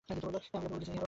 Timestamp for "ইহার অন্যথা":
0.55-0.83